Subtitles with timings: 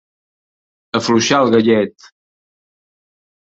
[1.01, 2.09] Afluixar el gallet.